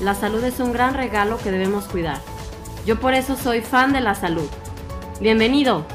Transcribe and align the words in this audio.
la 0.00 0.14
salud 0.14 0.42
es 0.44 0.60
un 0.60 0.72
gran 0.72 0.94
regalo 0.94 1.38
que 1.38 1.50
debemos 1.50 1.86
cuidar. 1.86 2.20
Yo 2.86 2.98
por 2.98 3.14
eso 3.14 3.36
soy 3.36 3.60
fan 3.60 3.92
de 3.92 4.00
la 4.00 4.14
salud. 4.14 4.48
Bienvenido. 5.20 5.86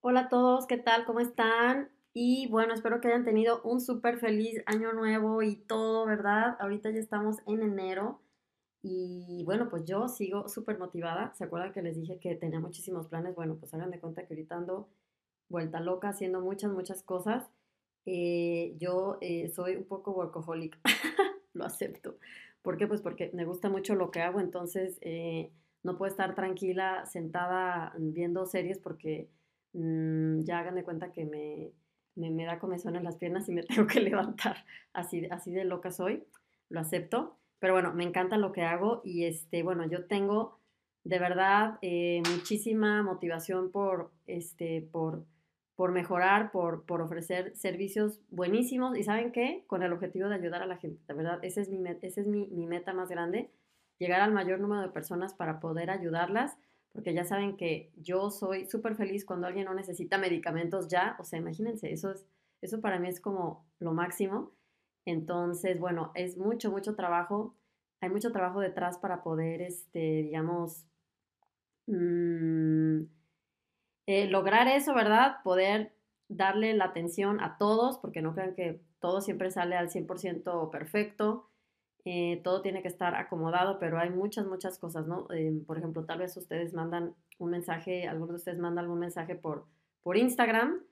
Hola 0.00 0.20
a 0.20 0.28
todos, 0.28 0.66
¿qué 0.66 0.76
tal? 0.76 1.04
¿Cómo 1.06 1.18
están? 1.18 1.90
Y 2.16 2.46
bueno, 2.48 2.74
espero 2.74 3.00
que 3.00 3.08
hayan 3.08 3.24
tenido 3.24 3.60
un 3.62 3.80
súper 3.80 4.18
feliz 4.18 4.62
año 4.66 4.92
nuevo 4.92 5.42
y 5.42 5.56
todo, 5.56 6.06
¿verdad? 6.06 6.56
Ahorita 6.60 6.90
ya 6.90 7.00
estamos 7.00 7.38
en 7.46 7.62
enero 7.62 8.20
y 8.82 9.42
bueno, 9.44 9.68
pues 9.68 9.84
yo 9.84 10.06
sigo 10.08 10.48
súper 10.48 10.78
motivada. 10.78 11.34
¿Se 11.34 11.44
acuerdan 11.44 11.72
que 11.72 11.82
les 11.82 11.96
dije 11.96 12.20
que 12.20 12.36
tenía 12.36 12.60
muchísimos 12.60 13.08
planes? 13.08 13.34
Bueno, 13.34 13.56
pues 13.56 13.74
hagan 13.74 13.90
de 13.90 13.98
cuenta 13.98 14.26
que 14.26 14.34
ahorita 14.34 14.56
ando 14.56 14.88
vuelta 15.48 15.80
loca 15.80 16.10
haciendo 16.10 16.40
muchas, 16.40 16.70
muchas 16.72 17.02
cosas. 17.02 17.50
Eh, 18.06 18.76
yo 18.78 19.18
eh, 19.20 19.48
soy 19.48 19.76
un 19.76 19.84
poco 19.84 20.12
workaholic, 20.12 20.78
lo 21.54 21.64
acepto. 21.64 22.18
¿Por 22.62 22.76
qué? 22.76 22.86
Pues 22.86 23.02
porque 23.02 23.30
me 23.34 23.44
gusta 23.44 23.68
mucho 23.70 23.96
lo 23.96 24.10
que 24.12 24.20
hago, 24.22 24.38
entonces 24.40 24.98
eh, 25.00 25.50
no 25.82 25.96
puedo 25.98 26.10
estar 26.10 26.34
tranquila 26.36 27.06
sentada 27.06 27.92
viendo 27.98 28.46
series 28.46 28.78
porque 28.78 29.30
mm, 29.72 30.40
ya 30.42 30.60
hagan 30.60 30.76
de 30.76 30.84
cuenta 30.84 31.10
que 31.12 31.24
me 31.24 31.72
me, 32.16 32.44
da 32.44 32.58
comezón 32.58 32.96
en 32.96 33.04
las 33.04 33.16
piernas 33.16 33.48
y 33.48 33.52
me 33.52 33.62
tengo 33.64 33.86
que 33.86 34.00
levantar. 34.00 34.64
Así, 34.92 35.26
así 35.30 35.52
de 35.52 35.64
loca 35.64 35.90
soy, 35.90 36.24
lo 36.68 36.80
acepto. 36.80 37.38
Pero 37.58 37.74
bueno, 37.74 37.94
me 37.94 38.04
encanta 38.04 38.36
lo 38.36 38.52
que 38.52 38.62
hago 38.62 39.00
y 39.04 39.24
este, 39.24 39.62
bueno, 39.62 39.86
yo 39.86 40.06
tengo 40.06 40.58
de 41.04 41.18
verdad 41.18 41.78
eh, 41.82 42.22
muchísima 42.30 43.02
motivación 43.02 43.70
por, 43.70 44.10
este, 44.26 44.86
por, 44.92 45.24
por 45.76 45.92
mejorar, 45.92 46.50
por, 46.50 46.84
por 46.84 47.00
ofrecer 47.00 47.56
servicios 47.56 48.20
buenísimos 48.28 48.96
y 48.98 49.02
¿saben 49.02 49.32
qué? 49.32 49.64
Con 49.66 49.82
el 49.82 49.92
objetivo 49.92 50.28
de 50.28 50.34
ayudar 50.34 50.62
a 50.62 50.66
la 50.66 50.76
gente. 50.76 51.02
De 51.06 51.14
verdad, 51.14 51.38
ese 51.42 51.62
es 51.62 51.70
mi, 51.70 51.82
ese 52.02 52.20
es 52.20 52.26
mi, 52.26 52.48
mi 52.48 52.66
meta 52.66 52.92
más 52.92 53.08
grande, 53.08 53.50
llegar 53.98 54.20
al 54.20 54.32
mayor 54.32 54.60
número 54.60 54.82
de 54.82 54.88
personas 54.88 55.34
para 55.34 55.60
poder 55.60 55.90
ayudarlas 55.90 56.56
porque 56.94 57.12
ya 57.12 57.24
saben 57.24 57.56
que 57.56 57.92
yo 57.96 58.30
soy 58.30 58.66
súper 58.66 58.94
feliz 58.94 59.24
cuando 59.24 59.48
alguien 59.48 59.66
no 59.66 59.74
necesita 59.74 60.16
medicamentos 60.16 60.86
ya, 60.88 61.16
o 61.18 61.24
sea, 61.24 61.40
imagínense, 61.40 61.92
eso, 61.92 62.12
es, 62.12 62.24
eso 62.62 62.80
para 62.80 63.00
mí 63.00 63.08
es 63.08 63.20
como 63.20 63.66
lo 63.80 63.92
máximo. 63.92 64.52
Entonces, 65.04 65.80
bueno, 65.80 66.12
es 66.14 66.38
mucho, 66.38 66.70
mucho 66.70 66.94
trabajo, 66.94 67.56
hay 68.00 68.10
mucho 68.10 68.30
trabajo 68.30 68.60
detrás 68.60 68.98
para 68.98 69.24
poder, 69.24 69.60
este, 69.60 70.22
digamos, 70.22 70.86
mm, 71.88 73.02
eh, 74.06 74.26
lograr 74.28 74.68
eso, 74.68 74.94
¿verdad? 74.94 75.38
Poder 75.42 75.96
darle 76.28 76.74
la 76.74 76.86
atención 76.86 77.40
a 77.40 77.58
todos, 77.58 77.98
porque 77.98 78.22
no 78.22 78.34
crean 78.34 78.54
que 78.54 78.80
todo 79.00 79.20
siempre 79.20 79.50
sale 79.50 79.76
al 79.76 79.90
100% 79.90 80.70
perfecto. 80.70 81.50
Eh, 82.06 82.42
todo 82.44 82.60
tiene 82.60 82.82
que 82.82 82.88
estar 82.88 83.14
acomodado, 83.14 83.78
pero 83.78 83.98
hay 83.98 84.10
muchas, 84.10 84.46
muchas 84.46 84.78
cosas, 84.78 85.06
¿no? 85.06 85.26
Eh, 85.30 85.52
por 85.66 85.78
ejemplo, 85.78 86.04
tal 86.04 86.18
vez 86.18 86.36
ustedes 86.36 86.74
mandan 86.74 87.14
un 87.38 87.50
mensaje, 87.50 88.06
algunos 88.06 88.30
de 88.30 88.36
ustedes 88.36 88.58
mandan 88.58 88.84
algún 88.84 88.98
mensaje 88.98 89.34
por, 89.36 89.64
por 90.02 90.18
Instagram 90.18 90.82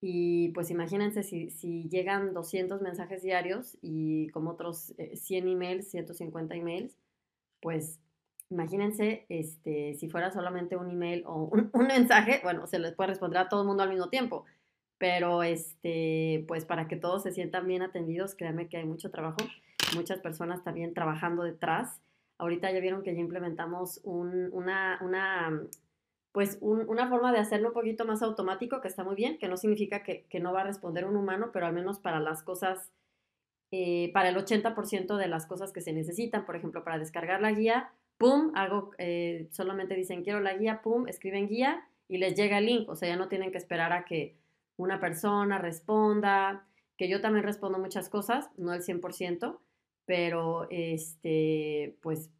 y 0.00 0.48
pues 0.50 0.70
imagínense 0.70 1.22
si, 1.22 1.50
si 1.50 1.88
llegan 1.88 2.34
200 2.34 2.82
mensajes 2.82 3.22
diarios 3.22 3.78
y 3.82 4.28
como 4.30 4.50
otros 4.50 4.94
100 5.14 5.48
eh, 5.48 5.52
emails, 5.52 5.90
150 5.90 6.56
emails, 6.56 6.96
pues 7.60 8.00
imagínense 8.50 9.26
este, 9.28 9.94
si 9.94 10.08
fuera 10.08 10.32
solamente 10.32 10.76
un 10.76 10.90
email 10.90 11.22
o 11.26 11.44
un, 11.44 11.70
un, 11.72 11.86
mensaje, 11.86 12.40
bueno, 12.42 12.66
se 12.66 12.80
les 12.80 12.94
puede 12.94 13.10
responder 13.10 13.38
a 13.38 13.48
todo 13.48 13.62
el 13.62 13.68
mundo 13.68 13.84
al 13.84 13.90
mismo 13.90 14.08
tiempo, 14.08 14.44
pero 14.98 15.44
este, 15.44 16.44
pues 16.48 16.64
para 16.64 16.88
que 16.88 16.96
todos 16.96 17.22
se 17.22 17.30
sientan 17.30 17.68
bien 17.68 17.82
atendidos, 17.82 18.34
créanme 18.34 18.68
que 18.68 18.76
hay 18.78 18.84
mucho 18.86 19.12
trabajo 19.12 19.38
muchas 19.94 20.20
personas 20.20 20.62
también 20.64 20.94
trabajando 20.94 21.42
detrás. 21.42 22.00
Ahorita 22.38 22.70
ya 22.70 22.80
vieron 22.80 23.02
que 23.02 23.14
ya 23.14 23.20
implementamos 23.20 24.00
una, 24.04 24.98
pues 26.32 26.58
una 26.60 27.08
forma 27.08 27.32
de 27.32 27.38
hacerlo 27.38 27.68
un 27.68 27.74
poquito 27.74 28.04
más 28.04 28.22
automático, 28.22 28.80
que 28.80 28.88
está 28.88 29.04
muy 29.04 29.16
bien, 29.16 29.38
que 29.38 29.48
no 29.48 29.56
significa 29.56 30.02
que, 30.02 30.26
no 30.40 30.52
va 30.52 30.60
a 30.60 30.64
responder 30.64 31.04
un 31.04 31.16
humano, 31.16 31.50
pero 31.52 31.66
al 31.66 31.72
menos 31.72 31.98
para 31.98 32.20
las 32.20 32.42
cosas, 32.42 32.90
eh, 33.70 34.10
para 34.12 34.28
el 34.28 34.36
80% 34.36 35.16
de 35.16 35.28
las 35.28 35.46
cosas 35.46 35.72
que 35.72 35.80
se 35.80 35.92
necesitan, 35.92 36.46
por 36.46 36.56
ejemplo, 36.56 36.84
para 36.84 36.98
descargar 36.98 37.40
la 37.40 37.52
guía, 37.52 37.90
pum, 38.18 38.52
hago, 38.54 38.92
eh, 38.98 39.48
solamente 39.50 39.94
dicen 39.94 40.22
quiero 40.22 40.40
la 40.40 40.54
guía, 40.54 40.82
pum, 40.82 41.08
escriben 41.08 41.48
guía 41.48 41.88
y 42.08 42.18
les 42.18 42.34
llega 42.34 42.58
el 42.58 42.66
link, 42.66 42.88
o 42.88 42.96
sea, 42.96 43.08
ya 43.08 43.16
no 43.16 43.28
tienen 43.28 43.52
que 43.52 43.58
esperar 43.58 43.92
a 43.92 44.04
que 44.04 44.36
una 44.76 45.00
persona 45.00 45.58
responda, 45.58 46.64
que 46.96 47.08
yo 47.08 47.20
también 47.20 47.44
respondo 47.44 47.78
muchas 47.78 48.08
cosas, 48.08 48.50
no 48.56 48.72
el 48.74 48.82
100%, 48.82 49.58
pero 50.08 50.66
este, 50.70 51.98
pues 52.00 52.30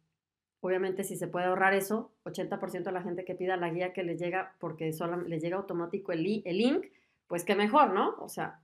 obviamente 0.59 1.03
si 1.03 1.15
se 1.15 1.27
puede 1.27 1.45
ahorrar 1.45 1.75
eso, 1.75 2.11
80% 2.23 2.85
de 2.85 2.91
la 2.91 3.03
gente 3.03 3.25
que 3.25 3.35
pida 3.35 3.57
la 3.57 3.69
guía 3.69 3.93
que 3.93 4.01
les 4.01 4.19
llega 4.19 4.55
porque 4.59 4.91
solo 4.91 5.21
les 5.21 5.43
llega 5.43 5.57
automático 5.57 6.11
el, 6.11 6.41
el 6.45 6.57
link, 6.57 6.87
pues 7.27 7.45
qué 7.45 7.53
mejor, 7.53 7.93
¿no? 7.93 8.15
O 8.21 8.27
sea, 8.27 8.59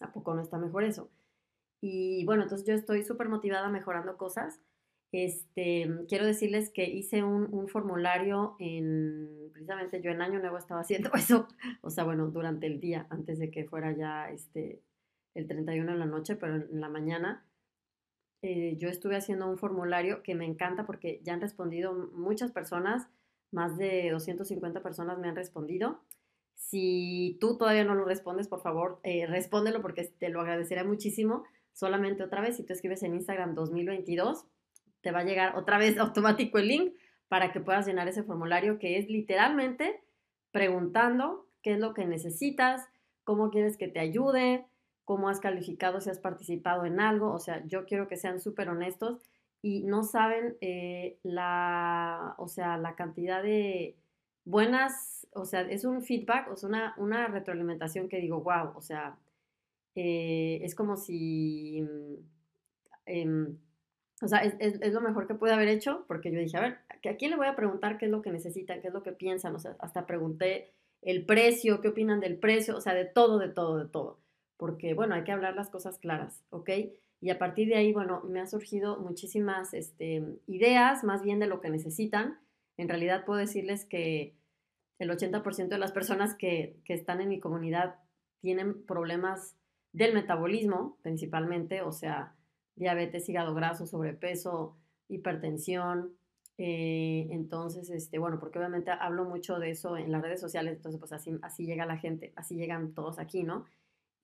¿a 0.00 0.12
poco 0.12 0.34
no 0.34 0.40
está 0.40 0.56
mejor 0.56 0.84
eso? 0.84 1.10
Y 1.80 2.24
bueno, 2.26 2.44
entonces 2.44 2.64
yo 2.64 2.74
estoy 2.74 3.02
súper 3.02 3.28
motivada 3.28 3.68
mejorando 3.70 4.16
cosas. 4.16 4.60
Este, 5.10 5.90
quiero 6.08 6.24
decirles 6.24 6.70
que 6.70 6.84
hice 6.84 7.24
un, 7.24 7.52
un, 7.52 7.66
formulario 7.66 8.54
en, 8.60 9.50
precisamente 9.52 10.00
yo 10.00 10.12
en 10.12 10.22
Año 10.22 10.38
Nuevo 10.38 10.58
estaba 10.58 10.82
haciendo 10.82 11.10
eso, 11.14 11.48
o 11.80 11.90
sea, 11.90 12.04
bueno, 12.04 12.28
durante 12.28 12.68
el 12.68 12.78
día, 12.78 13.08
antes 13.10 13.40
de 13.40 13.50
que 13.50 13.64
fuera 13.64 13.90
ya 13.96 14.30
este, 14.30 14.80
el 15.34 15.48
31 15.48 15.90
de 15.90 15.98
la 15.98 16.06
noche, 16.06 16.36
pero 16.36 16.54
en 16.54 16.80
la 16.80 16.88
mañana, 16.88 17.44
eh, 18.42 18.76
yo 18.76 18.88
estuve 18.88 19.16
haciendo 19.16 19.48
un 19.48 19.58
formulario 19.58 20.22
que 20.22 20.34
me 20.34 20.44
encanta 20.44 20.86
porque 20.86 21.20
ya 21.24 21.34
han 21.34 21.40
respondido 21.40 21.92
muchas 21.92 22.52
personas, 22.52 23.08
más 23.50 23.76
de 23.76 24.10
250 24.10 24.82
personas 24.82 25.18
me 25.18 25.28
han 25.28 25.36
respondido. 25.36 26.00
Si 26.54 27.38
tú 27.40 27.56
todavía 27.56 27.84
no 27.84 27.94
lo 27.94 28.04
respondes, 28.04 28.48
por 28.48 28.60
favor, 28.60 29.00
eh, 29.02 29.26
respóndelo 29.26 29.80
porque 29.80 30.04
te 30.04 30.28
lo 30.28 30.40
agradeceré 30.40 30.84
muchísimo. 30.84 31.44
Solamente 31.72 32.22
otra 32.22 32.40
vez, 32.40 32.56
si 32.56 32.64
tú 32.64 32.72
escribes 32.72 33.02
en 33.02 33.14
Instagram 33.14 33.54
2022, 33.54 34.44
te 35.00 35.12
va 35.12 35.20
a 35.20 35.24
llegar 35.24 35.56
otra 35.56 35.78
vez 35.78 35.98
automático 35.98 36.58
el 36.58 36.68
link 36.68 36.94
para 37.28 37.52
que 37.52 37.60
puedas 37.60 37.86
llenar 37.86 38.08
ese 38.08 38.22
formulario 38.22 38.78
que 38.78 38.98
es 38.98 39.08
literalmente 39.08 40.00
preguntando 40.50 41.46
qué 41.62 41.72
es 41.72 41.78
lo 41.78 41.94
que 41.94 42.06
necesitas, 42.06 42.88
cómo 43.24 43.50
quieres 43.50 43.76
que 43.76 43.88
te 43.88 44.00
ayude, 44.00 44.66
cómo 45.08 45.30
has 45.30 45.40
calificado, 45.40 46.02
si 46.02 46.10
has 46.10 46.18
participado 46.18 46.84
en 46.84 47.00
algo. 47.00 47.32
O 47.32 47.38
sea, 47.38 47.64
yo 47.64 47.86
quiero 47.86 48.08
que 48.08 48.18
sean 48.18 48.40
súper 48.40 48.68
honestos 48.68 49.22
y 49.62 49.82
no 49.84 50.04
saben 50.04 50.58
eh, 50.60 51.18
la, 51.22 52.34
o 52.36 52.46
sea, 52.46 52.76
la 52.76 52.94
cantidad 52.94 53.42
de 53.42 53.96
buenas, 54.44 55.26
o 55.32 55.46
sea, 55.46 55.62
es 55.62 55.86
un 55.86 56.02
feedback, 56.02 56.50
o 56.52 56.56
sea, 56.56 56.68
una, 56.68 56.94
una 56.98 57.26
retroalimentación 57.26 58.10
que 58.10 58.20
digo, 58.20 58.42
wow, 58.42 58.76
o 58.76 58.82
sea, 58.82 59.16
eh, 59.94 60.60
es 60.62 60.74
como 60.74 60.98
si, 60.98 61.82
em, 63.06 63.56
o 64.20 64.28
sea, 64.28 64.40
es, 64.40 64.92
lo 64.92 65.00
mejor 65.00 65.26
que 65.26 65.34
pude 65.34 65.54
haber 65.54 65.68
hecho, 65.68 66.04
porque 66.06 66.30
yo 66.30 66.38
dije, 66.38 66.58
a 66.58 66.60
ver, 66.60 66.78
¿a 66.90 67.16
quién 67.16 67.30
le 67.30 67.38
voy 67.38 67.46
a 67.46 67.56
preguntar 67.56 67.96
qué 67.96 68.04
es 68.04 68.10
lo 68.10 68.20
que 68.20 68.30
necesitan, 68.30 68.82
qué 68.82 68.88
es 68.88 68.94
lo 68.94 69.02
que 69.02 69.12
piensan? 69.12 69.54
O 69.54 69.58
sea, 69.58 69.74
hasta 69.78 70.04
pregunté 70.06 70.74
el 71.00 71.24
precio, 71.24 71.80
qué 71.80 71.88
opinan 71.88 72.20
del 72.20 72.36
precio, 72.38 72.76
o 72.76 72.80
sea, 72.82 72.92
de 72.92 73.06
todo, 73.06 73.38
de 73.38 73.48
todo, 73.48 73.78
de 73.78 73.88
todo. 73.88 74.27
Porque, 74.58 74.92
bueno, 74.92 75.14
hay 75.14 75.24
que 75.24 75.32
hablar 75.32 75.54
las 75.54 75.70
cosas 75.70 75.98
claras, 75.98 76.44
¿ok? 76.50 76.70
Y 77.20 77.30
a 77.30 77.38
partir 77.38 77.68
de 77.68 77.76
ahí, 77.76 77.92
bueno, 77.92 78.22
me 78.24 78.40
han 78.40 78.48
surgido 78.48 78.98
muchísimas 79.00 79.72
este, 79.72 80.22
ideas, 80.46 81.02
más 81.04 81.22
bien 81.22 81.38
de 81.38 81.46
lo 81.46 81.60
que 81.60 81.70
necesitan. 81.70 82.38
En 82.76 82.88
realidad 82.88 83.24
puedo 83.24 83.40
decirles 83.40 83.86
que 83.86 84.36
el 84.98 85.10
80% 85.10 85.68
de 85.68 85.78
las 85.78 85.92
personas 85.92 86.34
que, 86.34 86.76
que 86.84 86.92
están 86.92 87.20
en 87.20 87.30
mi 87.30 87.40
comunidad 87.40 87.96
tienen 88.40 88.84
problemas 88.84 89.56
del 89.92 90.14
metabolismo, 90.14 90.98
principalmente, 91.02 91.82
o 91.82 91.92
sea, 91.92 92.36
diabetes, 92.76 93.28
hígado 93.28 93.54
graso, 93.54 93.86
sobrepeso, 93.86 94.76
hipertensión. 95.08 96.16
Eh, 96.56 97.28
entonces, 97.30 97.88
este, 97.90 98.18
bueno, 98.18 98.40
porque 98.40 98.58
obviamente 98.58 98.90
hablo 98.90 99.24
mucho 99.24 99.58
de 99.58 99.70
eso 99.70 99.96
en 99.96 100.10
las 100.10 100.22
redes 100.22 100.40
sociales, 100.40 100.76
entonces 100.76 100.98
pues 100.98 101.12
así, 101.12 101.38
así 101.42 101.66
llega 101.66 101.86
la 101.86 101.98
gente, 101.98 102.32
así 102.36 102.56
llegan 102.56 102.94
todos 102.94 103.18
aquí, 103.18 103.44
¿no? 103.44 103.64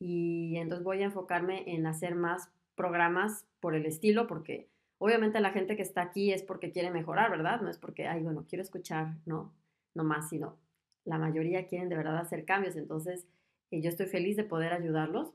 Y 0.06 0.58
entonces 0.58 0.84
voy 0.84 1.00
a 1.00 1.06
enfocarme 1.06 1.64
en 1.66 1.86
hacer 1.86 2.14
más 2.14 2.50
programas 2.74 3.46
por 3.58 3.74
el 3.74 3.86
estilo, 3.86 4.26
porque 4.26 4.68
obviamente 4.98 5.40
la 5.40 5.50
gente 5.50 5.76
que 5.76 5.82
está 5.82 6.02
aquí 6.02 6.30
es 6.30 6.42
porque 6.42 6.72
quiere 6.72 6.90
mejorar, 6.90 7.30
¿verdad? 7.30 7.62
No 7.62 7.70
es 7.70 7.78
porque, 7.78 8.06
ay, 8.06 8.22
bueno, 8.22 8.44
quiero 8.46 8.60
escuchar, 8.60 9.14
no, 9.24 9.54
no 9.94 10.04
más, 10.04 10.28
sino 10.28 10.58
la 11.06 11.16
mayoría 11.16 11.68
quieren 11.68 11.88
de 11.88 11.96
verdad 11.96 12.18
hacer 12.18 12.44
cambios, 12.44 12.76
entonces 12.76 13.26
eh, 13.70 13.80
yo 13.80 13.88
estoy 13.88 14.04
feliz 14.04 14.36
de 14.36 14.44
poder 14.44 14.74
ayudarlos. 14.74 15.32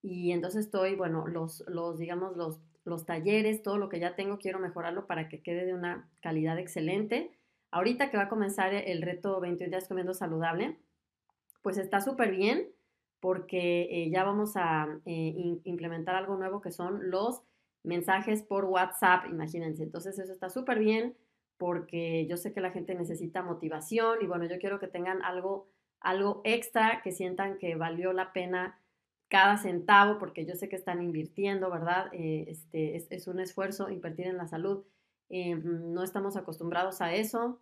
Y 0.00 0.32
entonces 0.32 0.64
estoy, 0.64 0.94
bueno, 0.96 1.26
los, 1.26 1.62
los 1.68 1.98
digamos, 1.98 2.34
los, 2.34 2.60
los 2.86 3.04
talleres, 3.04 3.62
todo 3.62 3.76
lo 3.76 3.90
que 3.90 4.00
ya 4.00 4.16
tengo, 4.16 4.38
quiero 4.38 4.58
mejorarlo 4.58 5.06
para 5.06 5.28
que 5.28 5.42
quede 5.42 5.66
de 5.66 5.74
una 5.74 6.08
calidad 6.22 6.58
excelente. 6.58 7.30
Ahorita 7.70 8.10
que 8.10 8.16
va 8.16 8.22
a 8.22 8.28
comenzar 8.30 8.72
el 8.72 9.02
reto 9.02 9.38
21 9.38 9.68
días 9.68 9.86
comiendo 9.86 10.14
saludable, 10.14 10.78
pues 11.60 11.76
está 11.76 12.00
súper 12.00 12.30
bien 12.30 12.68
porque 13.20 13.88
eh, 13.90 14.10
ya 14.10 14.24
vamos 14.24 14.56
a 14.56 15.00
eh, 15.06 15.60
implementar 15.64 16.14
algo 16.14 16.36
nuevo 16.36 16.60
que 16.60 16.70
son 16.70 17.10
los 17.10 17.42
mensajes 17.82 18.42
por 18.42 18.64
WhatsApp, 18.64 19.26
imagínense. 19.30 19.82
Entonces 19.82 20.18
eso 20.18 20.32
está 20.32 20.48
súper 20.48 20.78
bien 20.78 21.16
porque 21.56 22.26
yo 22.28 22.36
sé 22.36 22.52
que 22.52 22.60
la 22.60 22.70
gente 22.70 22.94
necesita 22.94 23.42
motivación 23.42 24.18
y 24.22 24.26
bueno, 24.26 24.46
yo 24.46 24.58
quiero 24.58 24.78
que 24.78 24.86
tengan 24.86 25.22
algo, 25.22 25.68
algo 26.00 26.40
extra, 26.44 27.00
que 27.02 27.12
sientan 27.12 27.58
que 27.58 27.74
valió 27.74 28.12
la 28.12 28.32
pena 28.32 28.80
cada 29.28 29.58
centavo, 29.58 30.18
porque 30.18 30.46
yo 30.46 30.54
sé 30.54 30.68
que 30.68 30.76
están 30.76 31.02
invirtiendo, 31.02 31.70
¿verdad? 31.70 32.08
Eh, 32.12 32.46
este, 32.48 32.96
es, 32.96 33.28
un 33.28 33.40
esfuerzo 33.40 33.90
invertir 33.90 34.26
en 34.26 34.38
la 34.38 34.46
salud. 34.46 34.84
Eh, 35.28 35.54
no 35.56 36.02
estamos 36.02 36.36
acostumbrados 36.36 37.02
a 37.02 37.14
eso. 37.14 37.60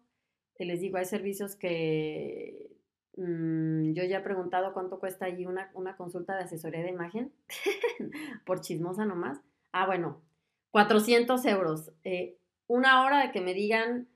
Les 0.59 0.81
digo, 0.81 0.97
hay 0.99 1.07
servicios 1.07 1.57
que 1.57 2.76
mm, 3.17 3.93
yo 3.93 4.05
ya 4.05 4.19
he 4.19 4.23
preguntado 4.23 4.73
cuánto 4.73 4.99
cuesta 4.99 5.27
ahí 5.27 5.47
una, 5.47 5.71
una 5.75 5.97
consulta 5.97 6.37
de 6.37 6.45
asesoría 6.45 6.83
de 6.83 6.91
imagen, 6.91 7.33
por 8.47 8.61
chismosa 8.61 9.05
nomás. 9.05 9.41
Ah, 9.73 9.87
bueno, 9.87 10.23
400 10.71 11.45
euros. 11.47 11.93
una 12.67 13.05
hora 13.05 13.21
de 13.21 13.33
que 13.33 13.41
me 13.41 13.55
digan, 13.55 14.09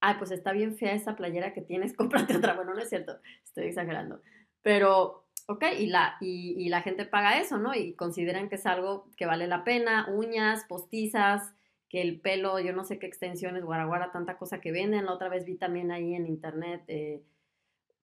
ay, 0.00 0.16
pues 0.18 0.30
está 0.30 0.52
bien 0.52 0.76
fea 0.76 0.94
esa 0.94 1.16
playera 1.16 1.52
que 1.52 1.62
tienes, 1.62 1.92
cómprate 1.96 2.36
otra. 2.36 2.54
Bueno, 2.54 2.74
no 2.74 2.80
es 2.80 2.88
cierto, 2.88 3.18
estoy 3.44 3.66
exagerando. 3.66 4.20
Pero 4.62 5.24
Ok, 5.46 5.64
y 5.78 5.86
la, 5.86 6.16
y, 6.22 6.68
la 6.70 6.80
gente 6.80 7.04
paga 7.04 7.38
eso, 7.38 7.58
¿no? 7.58 7.74
Y 7.74 7.94
consideran 7.94 8.48
que 8.48 8.54
es 8.54 8.64
algo 8.64 9.10
que 9.16 9.26
vale 9.26 9.46
la 9.46 9.62
pena, 9.62 10.08
uñas, 10.10 10.64
postizas, 10.66 11.54
que 11.90 12.00
el 12.00 12.18
pelo, 12.20 12.58
yo 12.60 12.72
no 12.72 12.84
sé 12.84 12.98
qué 12.98 13.06
extensiones, 13.06 13.62
guaraguara, 13.62 14.10
tanta 14.10 14.38
cosa 14.38 14.60
que 14.62 14.72
venden. 14.72 15.04
La 15.04 15.12
otra 15.12 15.28
vez 15.28 15.44
vi 15.44 15.56
también 15.56 15.92
ahí 15.92 16.14
en 16.14 16.26
internet 16.26 16.82
eh, 16.88 17.22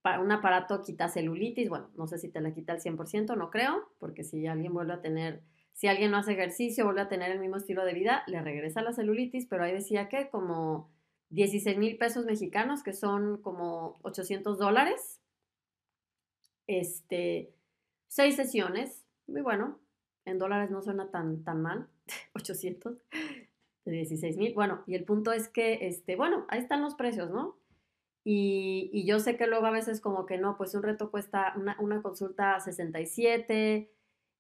un 0.04 0.32
aparato 0.32 0.82
quita 0.82 1.10
celulitis, 1.10 1.70
bueno, 1.70 1.90
no 1.96 2.08
sé 2.08 2.18
si 2.18 2.30
te 2.30 2.42
la 2.42 2.54
quita 2.54 2.74
al 2.74 2.82
100%, 2.82 3.36
no 3.38 3.50
creo, 3.50 3.90
porque 4.00 4.24
si 4.24 4.48
alguien 4.48 4.74
vuelve 4.74 4.94
a 4.94 5.02
tener, 5.02 5.44
si 5.74 5.88
alguien 5.88 6.12
no 6.12 6.18
hace 6.18 6.34
ejercicio, 6.34 6.86
vuelve 6.86 7.02
a 7.02 7.10
tener 7.10 7.32
el 7.32 7.40
mismo 7.40 7.58
estilo 7.58 7.86
de 7.86 7.94
vida, 7.94 8.24
le 8.28 8.42
regresa 8.42 8.82
la 8.82 8.94
celulitis, 8.94 9.46
pero 9.46 9.64
ahí 9.64 9.74
decía 9.74 10.10
que 10.10 10.30
como 10.30 10.90
16 11.30 11.78
mil 11.78 11.98
pesos 11.98 12.26
mexicanos, 12.26 12.84
que 12.84 12.94
son 12.94 13.42
como 13.42 14.00
800 14.04 14.58
dólares 14.58 15.22
este, 16.68 17.54
seis 18.08 18.36
sesiones, 18.36 19.06
muy 19.28 19.42
bueno, 19.42 19.80
en 20.26 20.38
dólares 20.40 20.72
no 20.72 20.82
suena 20.82 21.12
tan, 21.12 21.44
tan 21.44 21.62
mal, 21.62 21.90
800, 22.36 22.98
de 23.86 23.92
16 23.92 24.38
mil. 24.38 24.54
Bueno, 24.54 24.84
y 24.88 24.96
el 24.96 25.04
punto 25.04 25.32
es 25.32 25.50
que, 25.50 25.88
este, 25.88 26.16
bueno, 26.16 26.46
ahí 26.50 26.60
están 26.60 26.82
los 26.82 26.96
precios, 26.96 27.30
¿no? 27.30 27.58
Y, 28.24 29.04
yo 29.06 29.20
sé 29.20 29.36
que 29.36 29.48
luego 29.48 29.66
a 29.66 29.72
veces 29.72 30.00
como 30.02 30.26
que 30.26 30.38
no, 30.38 30.58
pues 30.58 30.76
un 30.76 30.84
reto 30.84 31.10
cuesta 31.12 31.54
una, 31.58 31.76
una 31.80 32.02
consulta 32.02 32.60
67 32.60 33.92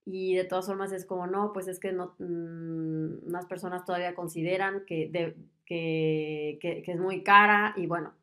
y 0.05 0.35
de 0.35 0.43
todas 0.45 0.67
formas 0.67 0.91
es 0.91 1.05
como 1.05 1.27
no, 1.27 1.51
pues 1.53 1.67
es 1.67 1.79
que 1.79 1.91
no, 1.91 2.15
mm, 2.19 3.27
unas 3.27 3.45
personas 3.47 3.85
todavía 3.85 4.15
consideran 4.15 4.85
que, 4.85 5.11
que, 5.65 6.59
que, 6.59 6.83
que, 6.83 6.91
es 6.91 6.99
muy 6.99 7.23
cara 7.23 7.73
y 7.77 7.87
bueno, 7.87 8.13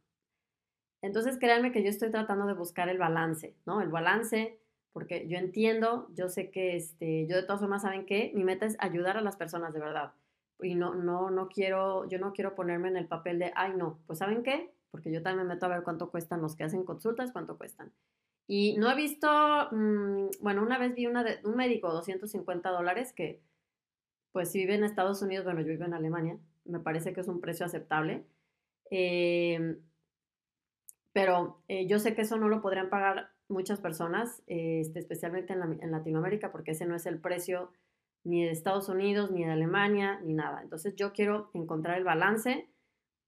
entonces, 1.02 1.38
créanme 1.38 1.72
que 1.72 1.82
yo 1.82 1.88
estoy 1.90 2.10
tratando 2.10 2.46
de 2.46 2.54
buscar 2.54 2.88
el 2.88 2.98
balance, 2.98 3.56
¿no? 3.66 3.80
El 3.80 3.88
balance, 3.88 4.58
porque 4.92 5.28
yo 5.28 5.38
entiendo, 5.38 6.08
yo 6.14 6.28
sé 6.28 6.50
que, 6.50 6.76
este, 6.76 7.26
yo 7.26 7.36
de 7.36 7.42
todas 7.42 7.60
formas, 7.60 7.82
¿saben 7.82 8.04
qué? 8.04 8.32
Mi 8.34 8.44
meta 8.44 8.66
es 8.66 8.76
ayudar 8.80 9.16
a 9.16 9.20
las 9.20 9.36
personas 9.36 9.72
de 9.72 9.80
verdad. 9.80 10.12
Y 10.60 10.74
no, 10.74 10.94
no, 10.94 11.30
no 11.30 11.48
quiero, 11.48 12.08
yo 12.08 12.18
no 12.18 12.32
quiero 12.32 12.54
ponerme 12.56 12.88
en 12.88 12.96
el 12.96 13.06
papel 13.06 13.38
de, 13.38 13.52
ay, 13.54 13.74
no, 13.76 14.00
pues 14.06 14.18
¿saben 14.18 14.42
qué? 14.42 14.72
Porque 14.90 15.12
yo 15.12 15.22
también 15.22 15.46
me 15.46 15.54
meto 15.54 15.66
a 15.66 15.70
ver 15.70 15.82
cuánto 15.82 16.10
cuestan 16.10 16.40
los 16.40 16.56
que 16.56 16.64
hacen 16.64 16.84
consultas, 16.84 17.32
cuánto 17.32 17.58
cuestan. 17.58 17.92
Y 18.46 18.76
no 18.78 18.90
he 18.90 18.94
visto, 18.94 19.28
mm, 19.70 20.28
bueno, 20.40 20.62
una 20.62 20.78
vez 20.78 20.94
vi 20.94 21.06
una 21.06 21.22
de, 21.22 21.40
un 21.44 21.56
médico, 21.56 21.92
250 21.92 22.70
dólares, 22.70 23.12
que 23.12 23.42
pues 24.32 24.50
si 24.50 24.60
vive 24.60 24.74
en 24.74 24.84
Estados 24.84 25.20
Unidos, 25.22 25.44
bueno, 25.44 25.60
yo 25.60 25.68
vivo 25.68 25.84
en 25.84 25.94
Alemania, 25.94 26.38
me 26.64 26.80
parece 26.80 27.12
que 27.12 27.20
es 27.20 27.28
un 27.28 27.40
precio 27.40 27.66
aceptable. 27.66 28.26
Eh, 28.90 29.78
pero 31.12 31.62
eh, 31.68 31.86
yo 31.86 31.98
sé 31.98 32.14
que 32.14 32.22
eso 32.22 32.36
no 32.36 32.48
lo 32.48 32.60
podrían 32.60 32.90
pagar 32.90 33.30
muchas 33.48 33.80
personas, 33.80 34.42
este, 34.46 35.00
especialmente 35.00 35.52
en, 35.52 35.90
Latinoamérica, 35.90 36.52
porque 36.52 36.72
ese 36.72 36.86
no 36.86 36.94
es 36.94 37.06
el 37.06 37.18
precio 37.18 37.72
ni 38.24 38.44
de 38.44 38.50
Estados 38.50 38.88
Unidos, 38.88 39.30
ni 39.30 39.44
de 39.44 39.52
Alemania, 39.52 40.20
ni 40.22 40.34
nada. 40.34 40.62
Entonces 40.62 40.94
yo 40.96 41.12
quiero 41.12 41.50
encontrar 41.54 41.98
el 41.98 42.04
balance, 42.04 42.68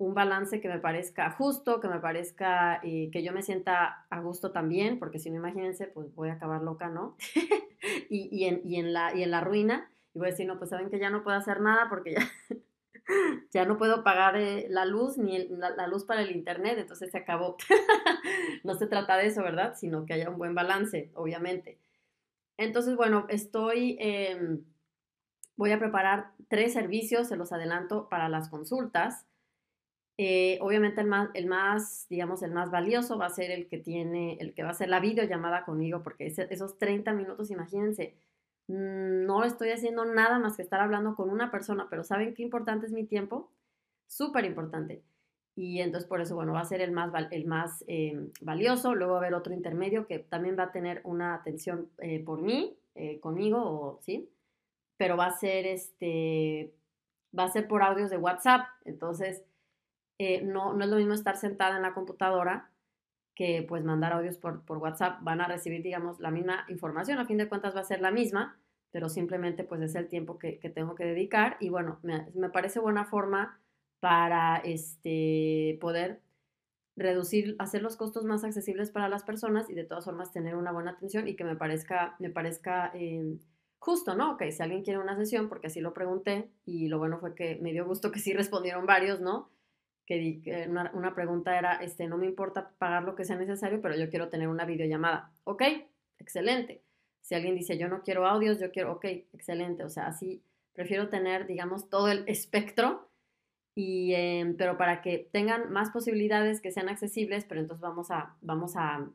un 0.06 0.14
balance 0.14 0.60
que 0.60 0.68
me 0.68 0.78
parezca 0.78 1.30
justo, 1.30 1.80
que 1.80 1.88
me 1.88 2.00
parezca, 2.00 2.80
eh, 2.82 3.10
que 3.12 3.22
yo 3.22 3.32
me 3.32 3.42
sienta 3.42 4.06
a 4.10 4.20
gusto 4.20 4.52
también, 4.52 4.98
porque 4.98 5.18
si 5.18 5.30
no, 5.30 5.36
imagínense, 5.36 5.86
pues 5.86 6.14
voy 6.14 6.30
a 6.30 6.34
acabar 6.34 6.62
loca, 6.62 6.88
¿no? 6.88 7.16
y, 8.10 8.44
en, 8.44 8.62
y, 8.64 8.76
en 8.76 8.92
la, 8.92 9.14
y 9.14 9.22
en 9.22 9.30
la 9.30 9.40
ruina, 9.40 9.90
y 10.14 10.18
voy 10.18 10.28
a 10.28 10.30
decir, 10.30 10.46
no, 10.46 10.58
pues 10.58 10.70
saben 10.70 10.90
que 10.90 10.98
ya 10.98 11.10
no 11.10 11.22
puedo 11.22 11.36
hacer 11.36 11.60
nada 11.60 11.88
porque 11.88 12.14
ya 12.14 12.20
ya 13.52 13.64
no 13.64 13.78
puedo 13.78 14.04
pagar 14.04 14.36
eh, 14.36 14.66
la 14.68 14.84
luz 14.84 15.18
ni 15.18 15.48
la, 15.48 15.86
luz 15.86 16.04
para 16.04 16.22
el 16.22 16.34
internet, 16.34 16.78
entonces 16.78 17.10
se 17.10 17.18
acabó. 17.18 17.56
no 18.64 18.74
se 18.74 18.86
trata 18.86 19.16
de 19.16 19.26
eso, 19.26 19.42
¿verdad? 19.42 19.74
Sino 19.76 20.06
que 20.06 20.14
haya 20.14 20.30
un 20.30 20.38
buen 20.38 20.54
balance, 20.54 21.10
obviamente. 21.14 21.78
Entonces, 22.56 22.96
bueno, 22.96 23.26
estoy, 23.28 23.96
em, 24.00 24.64
voy 25.56 25.72
a 25.72 25.78
preparar 25.78 26.32
tres 26.48 26.72
servicios, 26.72 27.28
se 27.28 27.36
los 27.36 27.52
adelanto, 27.52 28.08
para 28.08 28.28
las 28.28 28.48
consultas. 28.48 29.26
Eh, 30.22 30.58
obviamente 30.60 31.00
el 31.00 31.06
más, 31.06 31.30
el 31.32 31.46
más, 31.46 32.06
digamos, 32.10 32.42
el 32.42 32.52
más 32.52 32.70
valioso 32.70 33.16
va 33.16 33.26
a 33.26 33.30
ser 33.30 33.50
el 33.50 33.68
que 33.68 33.78
tiene, 33.78 34.36
el 34.40 34.52
que 34.52 34.62
va 34.62 34.70
a 34.70 34.74
ser 34.74 34.90
la 34.90 35.00
videollamada 35.00 35.64
conmigo, 35.64 36.02
porque 36.02 36.26
esos 36.26 36.78
30 36.78 37.14
minutos, 37.14 37.50
imagínense, 37.50 38.16
Mm, 38.70 39.26
no 39.26 39.42
estoy 39.44 39.70
haciendo 39.70 40.04
nada 40.04 40.38
más 40.38 40.56
que 40.56 40.62
estar 40.62 40.80
hablando 40.80 41.16
con 41.16 41.28
una 41.30 41.50
persona, 41.50 41.88
pero 41.90 42.04
¿saben 42.04 42.34
qué 42.34 42.42
importante 42.44 42.86
es 42.86 42.92
mi 42.92 43.04
tiempo? 43.04 43.50
Súper 44.06 44.44
importante. 44.44 45.02
Y 45.56 45.80
entonces 45.80 46.08
por 46.08 46.20
eso, 46.20 46.36
bueno, 46.36 46.52
va 46.52 46.60
a 46.60 46.64
ser 46.64 46.80
el 46.80 46.92
más, 46.92 47.10
el 47.32 47.46
más 47.46 47.84
eh, 47.88 48.30
valioso. 48.40 48.94
Luego 48.94 49.14
va 49.14 49.18
a 49.18 49.22
haber 49.22 49.34
otro 49.34 49.52
intermedio 49.54 50.06
que 50.06 50.20
también 50.20 50.56
va 50.58 50.64
a 50.64 50.72
tener 50.72 51.00
una 51.04 51.34
atención 51.34 51.90
eh, 51.98 52.20
por 52.24 52.42
mí, 52.42 52.76
conmigo, 53.20 53.98
¿sí? 54.02 54.30
Pero 54.98 55.16
va 55.16 55.26
a 55.26 55.38
ser 55.38 55.66
este, 55.66 56.74
va 57.36 57.44
a 57.44 57.50
ser 57.50 57.66
por 57.66 57.82
audios 57.82 58.10
de 58.10 58.18
WhatsApp. 58.18 58.66
Entonces, 58.84 59.42
no, 60.42 60.74
no 60.74 60.84
es 60.84 60.90
lo 60.90 60.96
mismo 60.96 61.14
estar 61.14 61.36
sentada 61.36 61.76
en 61.76 61.82
la 61.82 61.94
computadora 61.94 62.70
que 63.40 63.64
pues 63.66 63.82
mandar 63.84 64.12
audios 64.12 64.36
por, 64.36 64.62
WhatsApp. 64.68 65.22
Van 65.22 65.40
a 65.40 65.48
recibir, 65.48 65.82
digamos, 65.82 66.20
la 66.20 66.30
misma 66.30 66.66
información. 66.68 67.18
A 67.18 67.24
fin 67.24 67.38
de 67.38 67.48
cuentas 67.48 67.74
va 67.74 67.80
a 67.80 67.84
ser 67.84 68.02
la 68.02 68.10
misma, 68.10 68.60
pero 68.90 69.08
simplemente 69.08 69.64
pues 69.64 69.80
es 69.80 69.94
el 69.94 70.08
tiempo 70.08 70.38
que, 70.38 70.58
tengo 70.74 70.94
que 70.94 71.06
dedicar 71.06 71.56
y 71.58 71.70
bueno, 71.70 71.98
me, 72.02 72.50
parece 72.50 72.80
buena 72.80 73.06
forma 73.06 73.58
para 73.98 74.58
este, 74.58 75.78
poder 75.80 76.20
reducir, 76.96 77.56
hacer 77.58 77.80
los 77.80 77.96
costos 77.96 78.24
más 78.24 78.44
accesibles 78.44 78.90
para 78.90 79.08
las 79.08 79.22
personas 79.22 79.70
y 79.70 79.74
de 79.74 79.84
todas 79.84 80.04
formas 80.04 80.32
tener 80.32 80.54
una 80.54 80.70
buena 80.70 80.90
atención 80.90 81.26
y 81.26 81.34
que 81.34 81.44
me 81.44 81.56
parezca, 81.56 82.16
me 82.18 82.28
parezca 82.28 82.90
em, 82.92 83.38
justo, 83.78 84.14
¿no? 84.14 84.32
Ok, 84.32 84.42
si 84.50 84.62
alguien 84.62 84.82
quiere 84.82 84.98
una 84.98 85.16
sesión, 85.16 85.48
porque 85.48 85.68
así 85.68 85.80
lo 85.80 85.94
pregunté 85.94 86.50
y 86.66 86.88
lo 86.88 86.98
bueno 86.98 87.18
fue 87.18 87.34
que 87.34 87.56
me 87.62 87.72
dio 87.72 87.86
gusto 87.86 88.10
que 88.10 88.18
sí 88.18 88.34
respondieron 88.34 88.84
varios, 88.84 89.20
¿no? 89.20 89.48
Que, 90.10 90.66
una, 90.68 90.90
una, 90.92 91.14
pregunta 91.14 91.56
era, 91.56 91.76
este, 91.76 92.08
no 92.08 92.16
me 92.16 92.26
importa 92.26 92.72
pagar 92.78 93.04
lo 93.04 93.14
que 93.14 93.24
sea 93.24 93.36
necesario, 93.36 93.80
pero 93.80 93.96
yo 93.96 94.10
quiero 94.10 94.28
tener 94.28 94.48
una 94.48 94.64
videollamada. 94.64 95.30
Ok, 95.44 95.62
excelente. 96.18 96.82
Si 97.20 97.36
alguien 97.36 97.54
dice, 97.54 97.78
yo 97.78 97.88
no 97.88 98.02
quiero 98.02 98.26
audios, 98.26 98.58
yo 98.58 98.72
quiero, 98.72 98.92
ok, 98.94 99.04
excelente. 99.04 99.84
O 99.84 99.88
sea, 99.88 100.08
así 100.08 100.42
prefiero 100.72 101.08
tener, 101.08 101.46
digamos, 101.46 101.88
todo 101.88 102.08
el 102.08 102.24
espectro, 102.28 103.08
y, 103.76 104.14
em, 104.14 104.56
pero 104.56 104.76
para 104.76 105.00
que 105.00 105.28
tengan 105.32 105.70
más 105.70 105.90
posibilidades 105.90 106.60
que 106.60 106.72
sean 106.72 106.88
accesibles, 106.88 107.44
pero 107.44 107.60
entonces 107.60 107.80
vamos 107.80 108.10
a, 108.10 108.36
vamos 108.40 108.72
a, 108.76 109.08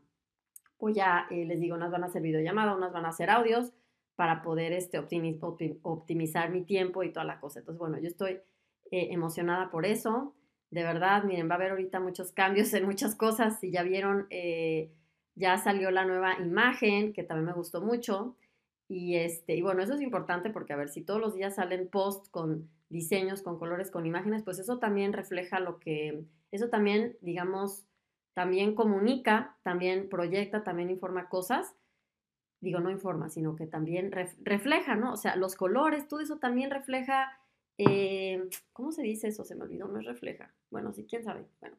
pues 0.78 0.96
ya 0.96 1.28
eh, 1.30 1.46
les 1.46 1.60
digo, 1.60 1.76
unas 1.76 1.92
van 1.92 2.04
a 2.04 2.08
hacer 2.08 2.22
videollamada, 2.22 2.74
unas 2.74 2.94
van 2.94 3.06
a 3.06 3.10
hacer 3.10 3.30
audios 3.30 3.74
para 4.16 4.42
poder 4.42 4.72
este, 4.72 4.98
optimizar 4.98 6.52
mi 6.52 6.64
tiempo 6.64 7.04
y 7.04 7.12
toda 7.12 7.26
la 7.26 7.42
cosa. 7.42 7.60
Entonces, 7.60 7.80
bueno, 7.80 8.00
yo 8.00 8.08
estoy 8.08 8.40
eh, 8.92 9.10
emocionada 9.12 9.70
por 9.70 9.86
eso. 9.86 10.34
De 10.76 10.84
verdad, 10.84 11.24
miren, 11.24 11.48
va 11.48 11.54
a 11.54 11.56
haber 11.56 11.72
ahorita 11.72 12.02
muchos 12.02 12.34
cambios 12.34 12.74
en 12.74 12.84
muchas 12.84 13.16
cosas. 13.16 13.62
Si 13.62 13.72
ya 13.72 13.82
vieron, 13.82 14.28
eh, 14.30 14.92
ya 15.34 15.58
salió 15.58 15.90
la 15.90 16.04
nueva 16.04 16.38
imagen, 16.38 17.14
que 17.14 17.24
también 17.24 17.46
me 17.46 17.54
gustó 17.54 17.80
mucho. 17.80 18.36
Y, 18.90 19.16
este, 19.16 19.56
y 19.56 19.62
bueno, 19.62 19.82
eso 19.82 19.94
es 19.94 20.02
importante 20.02 20.50
porque, 20.50 20.74
a 20.74 20.76
ver, 20.76 20.90
si 20.90 21.02
todos 21.02 21.22
los 21.22 21.34
días 21.34 21.56
salen 21.56 21.88
posts 21.88 22.28
con 22.28 22.70
diseños, 22.90 23.42
con 23.42 23.58
colores, 23.58 23.90
con 23.90 24.06
imágenes, 24.06 24.44
pues 24.44 24.60
eso 24.60 24.78
también 24.78 25.14
refleja 25.14 25.62
lo 25.62 25.80
que, 25.80 26.26
eso 26.52 26.68
también, 26.68 27.18
digamos, 27.22 27.86
también 28.34 28.76
comunica, 28.76 29.56
también 29.64 30.10
proyecta, 30.10 30.66
también 30.66 30.90
informa 30.90 31.30
cosas. 31.30 31.74
Digo, 32.60 32.82
no 32.82 32.92
informa, 32.92 33.30
sino 33.30 33.56
que 33.56 33.66
también 33.66 34.12
refleja, 34.12 34.96
¿no? 34.98 35.14
O 35.14 35.18
sea, 35.18 35.38
los 35.38 35.56
colores, 35.56 36.10
todo 36.10 36.20
eso 36.20 36.38
también 36.38 36.70
refleja, 36.70 37.32
eh, 37.78 38.50
¿cómo 38.74 38.92
se 38.92 39.04
dice 39.04 39.28
eso? 39.28 39.44
Se 39.44 39.56
me 39.56 39.64
olvidó, 39.64 39.88
no 39.88 40.00
es 40.00 40.06
refleja. 40.06 40.54
Bueno, 40.70 40.94
sí, 40.94 41.06
quién 41.10 41.24
sabe. 41.24 41.46
Bueno, 41.60 41.78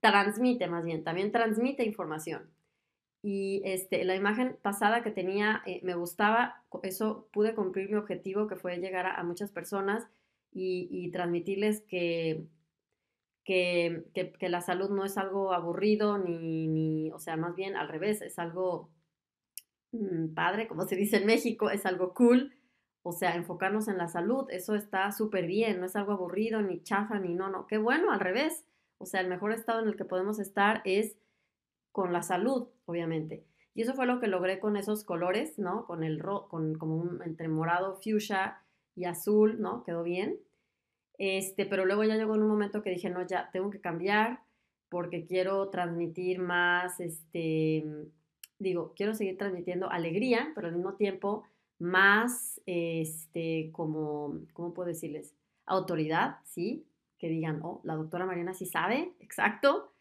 transmite 0.00 0.66
más 0.66 0.84
bien, 0.84 1.04
también 1.04 1.32
transmite 1.32 1.84
información. 1.84 2.50
Y 3.22 3.62
este, 3.64 4.04
la 4.04 4.16
imagen 4.16 4.58
pasada 4.62 5.02
que 5.04 5.12
tenía 5.12 5.62
eh, 5.64 5.80
me 5.84 5.94
gustaba, 5.94 6.64
eso 6.82 7.28
pude 7.32 7.54
cumplir 7.54 7.88
mi 7.88 7.94
objetivo 7.94 8.48
que 8.48 8.56
fue 8.56 8.76
llegar 8.78 9.06
a, 9.06 9.22
muchas 9.22 9.52
personas 9.52 10.08
y, 10.52 11.10
transmitirles 11.12 11.82
que, 11.82 12.44
que, 13.44 14.04
que, 14.12 14.48
la 14.48 14.60
salud 14.60 14.90
no 14.90 15.04
es 15.04 15.16
algo 15.16 15.52
aburrido 15.52 16.18
ni, 16.18 16.66
ni, 16.66 17.10
o 17.12 17.18
sea, 17.20 17.36
más 17.36 17.54
bien 17.54 17.76
al 17.76 17.88
revés, 17.88 18.20
es 18.22 18.38
algo 18.38 18.90
mm, 19.92 20.34
padre, 20.34 20.66
como 20.66 20.84
se 20.84 20.96
dice 20.96 21.18
en 21.18 21.26
México, 21.26 21.70
es 21.70 21.86
algo 21.86 22.12
cool. 22.14 22.54
O 23.02 23.12
sea, 23.12 23.34
enfocarnos 23.34 23.88
en 23.88 23.98
la 23.98 24.08
salud, 24.08 24.46
eso 24.50 24.74
está 24.74 25.10
súper 25.10 25.46
bien, 25.46 25.80
no 25.80 25.86
es 25.86 25.96
algo 25.96 26.12
aburrido, 26.12 26.62
ni 26.62 26.82
chafa, 26.82 27.18
ni 27.18 27.34
no, 27.34 27.48
no, 27.48 27.66
qué 27.66 27.78
bueno, 27.78 28.12
al 28.12 28.20
revés. 28.20 28.64
O 28.98 29.06
sea, 29.06 29.20
el 29.20 29.28
mejor 29.28 29.52
estado 29.52 29.80
en 29.80 29.88
el 29.88 29.96
que 29.96 30.04
podemos 30.04 30.38
estar 30.38 30.82
es 30.84 31.16
con 31.90 32.12
la 32.12 32.22
salud, 32.22 32.68
obviamente. 32.86 33.44
Y 33.74 33.82
eso 33.82 33.94
fue 33.94 34.06
lo 34.06 34.20
que 34.20 34.28
logré 34.28 34.60
con 34.60 34.76
esos 34.76 35.02
colores, 35.02 35.58
¿no? 35.58 35.86
Con 35.86 36.04
el 36.04 36.20
ro 36.20 36.48
con 36.48 36.74
como 36.74 36.96
un 36.96 37.22
entre 37.22 37.48
morado, 37.48 37.96
fuchsia 37.96 38.60
y 38.94 39.06
azul, 39.06 39.60
¿no? 39.60 39.82
Quedó 39.82 40.02
bien. 40.02 40.38
Este, 41.18 41.66
pero 41.66 41.84
luego 41.84 42.04
ya 42.04 42.16
llegó 42.16 42.34
en 42.34 42.42
un 42.42 42.48
momento 42.48 42.82
que 42.82 42.90
dije, 42.90 43.10
no, 43.10 43.26
ya 43.26 43.50
tengo 43.52 43.70
que 43.70 43.80
cambiar 43.80 44.40
porque 44.88 45.24
quiero 45.24 45.70
transmitir 45.70 46.38
más, 46.38 47.00
este, 47.00 47.84
digo, 48.58 48.92
quiero 48.94 49.14
seguir 49.14 49.38
transmitiendo 49.38 49.90
alegría, 49.90 50.52
pero 50.54 50.68
al 50.68 50.74
mismo 50.74 50.94
tiempo 50.94 51.44
más, 51.82 52.60
este, 52.66 53.70
como, 53.72 54.40
¿cómo 54.52 54.72
puedo 54.72 54.88
decirles? 54.88 55.34
Autoridad, 55.66 56.36
¿sí? 56.44 56.86
Que 57.18 57.28
digan, 57.28 57.60
oh, 57.62 57.80
la 57.84 57.94
doctora 57.94 58.26
Mariana 58.26 58.54
sí 58.54 58.66
sabe, 58.66 59.12
exacto, 59.20 59.92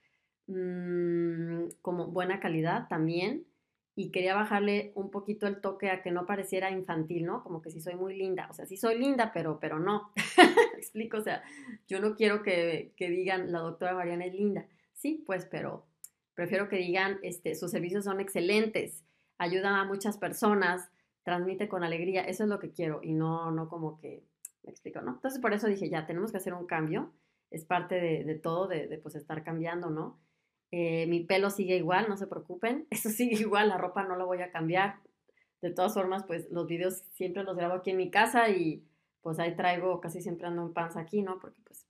Mm, 0.47 1.69
como 1.81 2.07
buena 2.07 2.39
calidad 2.39 2.87
también. 2.89 3.45
Y 3.95 4.11
quería 4.11 4.35
bajarle 4.35 4.91
un 4.95 5.11
poquito 5.11 5.47
el 5.47 5.59
toque 5.59 5.89
a 5.89 6.01
que 6.01 6.11
no 6.11 6.25
pareciera 6.25 6.71
infantil, 6.71 7.25
¿no? 7.25 7.43
Como 7.43 7.61
que 7.61 7.71
si 7.71 7.81
soy 7.81 7.95
muy 7.95 8.17
linda. 8.17 8.47
O 8.49 8.53
sea, 8.53 8.65
sí 8.65 8.77
soy 8.77 8.97
linda, 8.97 9.31
pero, 9.33 9.59
pero 9.59 9.79
no. 9.79 10.11
explico? 10.77 11.17
O 11.17 11.21
sea, 11.21 11.43
yo 11.87 11.99
no 11.99 12.15
quiero 12.15 12.41
que, 12.41 12.93
que 12.95 13.09
digan 13.09 13.51
la 13.51 13.59
doctora 13.59 13.93
Mariana 13.93 14.25
es 14.25 14.33
linda. 14.33 14.65
Sí, 14.93 15.23
pues, 15.25 15.45
pero 15.45 15.85
prefiero 16.33 16.69
que 16.69 16.77
digan, 16.77 17.19
este, 17.21 17.55
sus 17.55 17.71
servicios 17.71 18.05
son 18.05 18.19
excelentes, 18.19 19.03
ayudan 19.37 19.75
a 19.75 19.85
muchas 19.85 20.17
personas, 20.17 20.89
transmite 21.23 21.67
con 21.67 21.83
alegría, 21.83 22.21
eso 22.21 22.43
es 22.43 22.49
lo 22.49 22.59
que 22.59 22.71
quiero 22.71 22.99
y 23.03 23.13
no, 23.13 23.51
no 23.51 23.69
como 23.69 23.97
que, 23.99 24.23
me 24.63 24.71
explico, 24.71 25.01
¿no? 25.01 25.13
Entonces 25.13 25.39
por 25.39 25.53
eso 25.53 25.67
dije, 25.67 25.89
ya, 25.89 26.05
tenemos 26.05 26.31
que 26.31 26.37
hacer 26.37 26.53
un 26.53 26.65
cambio, 26.65 27.13
es 27.49 27.65
parte 27.65 27.95
de, 27.95 28.35
todo, 28.35 28.67
de, 28.67 28.87
de, 28.87 28.97
pues 28.97 29.15
estar 29.15 29.43
cambiando, 29.43 29.89
¿no? 29.89 30.19
Eh, 30.71 31.05
mi 31.07 31.19
pelo 31.19 31.49
sigue 31.49 31.75
igual, 31.75 32.07
no 32.07 32.15
se 32.15 32.27
preocupen. 32.27 32.87
Eso 32.89 33.09
sigue 33.09 33.35
igual, 33.39 33.67
la 33.69 33.77
ropa 33.77 34.03
no 34.03 34.15
la 34.15 34.23
voy 34.23 34.41
a 34.41 34.51
cambiar. 34.51 34.99
De 35.61 35.71
todas 35.71 35.93
formas, 35.93 36.23
pues 36.23 36.49
los 36.49 36.65
videos 36.65 37.03
siempre 37.11 37.43
los 37.43 37.55
grabo 37.55 37.75
aquí 37.75 37.91
en 37.91 37.97
mi 37.97 38.09
casa 38.09 38.49
y 38.49 38.83
pues 39.21 39.37
ahí 39.37 39.55
traigo, 39.55 40.01
casi 40.01 40.21
siempre 40.21 40.47
ando 40.47 40.63
en 40.63 40.73
pants 40.73 40.97
aquí, 40.97 41.21
¿no? 41.21 41.37
Porque 41.39 41.61
pues 41.63 41.85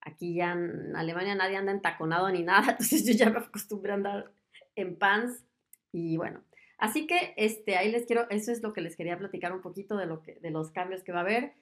aquí 0.00 0.34
ya 0.34 0.52
en 0.52 0.96
Alemania 0.96 1.34
nadie 1.34 1.56
anda 1.56 1.72
entaconado 1.72 2.30
ni 2.30 2.42
nada, 2.42 2.70
entonces 2.70 3.04
yo 3.04 3.12
ya 3.12 3.30
me 3.30 3.40
acostumbré 3.40 3.92
a 3.92 3.96
andar 3.96 4.32
en 4.74 4.96
pants 4.96 5.44
y 5.92 6.16
bueno. 6.16 6.40
Así 6.78 7.06
que 7.06 7.34
este, 7.36 7.76
ahí 7.76 7.90
les 7.90 8.06
quiero, 8.06 8.28
eso 8.30 8.52
es 8.52 8.62
lo 8.62 8.72
que 8.72 8.80
les 8.80 8.96
quería 8.96 9.18
platicar 9.18 9.52
un 9.52 9.60
poquito 9.60 9.96
de, 9.96 10.06
lo 10.06 10.22
que, 10.22 10.36
de 10.36 10.50
los 10.50 10.70
cambios 10.70 11.02
que 11.02 11.12
va 11.12 11.18
a 11.18 11.22
haber 11.22 11.54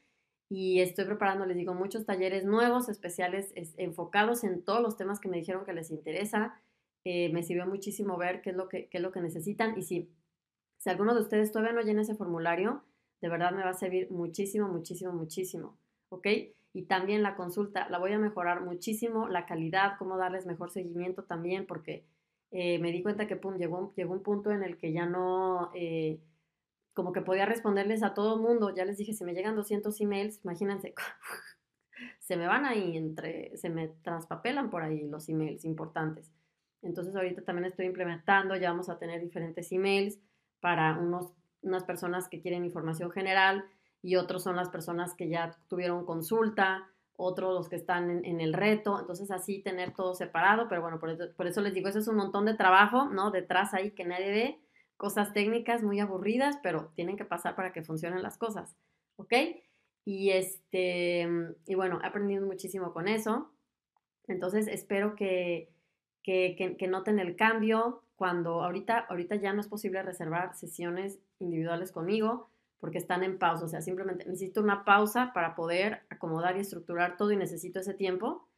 y 0.49 0.81
estoy 0.81 1.07
preparando, 1.07 1.45
les 1.45 1.57
digo, 1.57 1.75
muchos 1.75 2.05
talleres 2.05 2.45
nuevos, 2.45 2.89
especiales, 2.89 3.53
enfocados 3.79 4.45
en 4.45 4.63
todos 4.63 4.81
los 4.81 4.97
temas 4.97 5.19
que 5.19 5.29
me 5.29 5.39
dijeron 5.39 5.65
que 5.65 5.73
les 5.73 5.91
interesa. 5.91 6.61
Eh, 7.05 7.33
me 7.33 7.43
sirvió 7.43 7.67
muchísimo 7.67 8.17
ver 8.17 8.43
qué 8.43 8.51
es, 8.51 8.57
lo 8.57 8.69
que, 8.69 8.89
qué 8.89 8.99
es 8.99 9.03
lo 9.03 9.13
que 9.13 9.21
necesitan 9.21 9.79
y 9.79 9.83
si, 9.83 10.11
si 10.79 10.91
alguno 10.91 11.15
de 11.15 11.21
ustedes 11.21 11.53
todavía 11.53 11.73
no 11.73 11.83
llena 11.83 12.03
ese 12.03 12.17
formulario, 12.17 12.85
de 13.21 13.29
verdad 13.29 13.53
me 13.53 13.63
va 13.63 13.71
a 13.71 13.75
servir 13.75 14.11
muchísimo, 14.11 14.69
muchísimo, 14.69 15.13
muchísimo, 15.13 15.79
¿ok? 16.11 16.27
Y 16.73 16.83
también 16.83 17.23
la 17.23 17.37
consulta, 17.37 17.89
la 17.89 17.99
voy 17.99 18.13
a 18.13 18.19
mejorar 18.19 18.63
muchísimo, 18.63 19.29
la 19.29 19.47
calidad, 19.47 19.95
cómo 19.99 20.17
darles 20.17 20.47
mejor 20.47 20.71
seguimiento 20.71 21.25
también, 21.25 21.65
porque 21.67 22.05
eh, 22.51 22.79
me 22.79 22.93
di 22.93 23.03
cuenta 23.03 23.27
que 23.27 23.37
pum, 23.37 23.57
llegó, 23.57 23.93
llegó 23.97 24.13
un 24.15 24.23
punto 24.23 24.51
en 24.51 24.63
el 24.63 24.77
que 24.77 24.93
ya 24.93 25.07
no... 25.07 25.71
Eh, 25.75 26.21
como 26.95 27.13
que 27.13 27.21
podía 27.21 27.45
responderles 27.45 28.03
a 28.03 28.15
todo 28.15 28.39
mundo. 28.39 28.75
Ya 28.75 28.87
les 28.87 28.97
dije, 28.97 29.13
si 29.13 29.23
me 29.23 29.35
llegan 29.35 29.55
200 29.55 30.01
emails, 30.01 30.41
imagínense, 30.45 30.95
se 32.21 32.37
me 32.37 32.47
van 32.47 32.65
ahí 32.65 32.97
entre, 32.97 33.55
se 33.59 33.69
me 33.69 33.89
traspapelan 33.89 34.71
por 34.71 34.83
ahí 34.83 35.07
los 35.07 35.29
emails 35.29 35.67
importantes. 35.67 36.33
Entonces 36.81 37.15
ahorita 37.15 37.43
también 37.43 37.67
estoy 37.67 37.87
implementando, 37.87 38.57
ya 38.57 38.71
vamos 38.71 38.89
a 38.89 38.99
tener 38.99 39.21
diferentes 39.21 39.71
emails 39.73 40.19
para 40.61 40.99
unos, 40.99 41.33
unas 41.63 41.85
personas 41.85 42.29
que 42.29 42.41
quieren 42.41 42.65
información 42.65 43.11
general 43.11 43.65
y 44.03 44.17
otros 44.17 44.43
son 44.43 44.57
las 44.57 44.71
personas 44.71 45.15
que 45.15 45.29
ya 45.29 45.57
tuvieron 45.69 46.07
consulta, 46.07 46.89
otros 47.17 47.55
los 47.55 47.69
que 47.69 47.77
están 47.77 48.25
en, 48.25 48.41
el 48.41 48.53
reto, 48.53 48.99
entonces 49.01 49.31
así 49.31 49.63
tener 49.63 49.95
todo 49.95 50.15
separado, 50.15 50.69
pero 50.69 50.83
bueno, 50.83 50.99
por 50.99 51.11
eso, 51.11 51.25
por 51.37 51.47
eso 51.47 51.61
les 51.61 51.75
digo, 51.75 51.89
eso 51.89 51.99
es 51.99 52.09
un 52.09 52.17
montón 52.17 52.45
de 52.45 52.55
trabajo, 52.55 53.07
¿no? 53.07 53.31
Detrás 53.31 53.75
ahí 53.75 53.93
que 53.93 54.05
nadie 54.05 54.31
ve, 54.31 54.61
cosas 54.97 55.33
técnicas 55.33 55.83
muy 55.83 56.01
aburridas, 56.01 56.59
pero 56.63 56.93
tienen 56.95 57.17
que 57.17 57.25
pasar 57.25 57.57
para 57.57 57.73
que 57.73 57.83
funcionen 57.83 58.23
las 58.23 58.39
cosas, 58.39 58.77
¿ok? 59.17 59.33
Y 60.05 60.31
este, 60.31 61.29
y 61.67 61.75
bueno, 61.75 62.01
he 62.03 62.07
aprendido 62.07 62.47
muchísimo 62.47 62.93
con 62.93 63.09
eso. 63.09 63.51
Entonces 64.29 64.69
espero 64.69 65.17
que, 65.17 65.73
que, 66.23 66.77
que, 66.79 66.87
noten 66.89 67.19
el 67.19 67.37
cambio 67.37 68.03
cuando 68.17 68.63
ahorita, 68.63 68.99
ahorita 69.09 69.37
ya 69.37 69.53
no 69.53 69.61
es 69.61 69.69
posible 69.69 70.03
reservar 70.03 70.55
sesiones 70.55 71.19
individuales 71.39 71.93
conmigo 71.93 72.51
porque 72.81 72.99
están 72.99 73.23
en 73.23 73.39
pausa. 73.39 73.65
O 73.65 73.69
sea, 73.69 73.81
simplemente 73.81 74.25
necesito 74.25 74.61
una 74.61 74.85
pausa 74.85 75.33
para 75.33 75.55
poder 75.55 76.03
acomodar 76.11 76.57
y 76.57 76.61
estructurar 76.61 77.17
todo 77.17 77.33
y 77.33 77.37
necesito 77.37 77.81
ese 77.81 77.95
tiempo 77.95 78.49